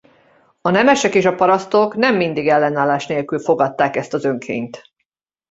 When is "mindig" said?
2.15-2.47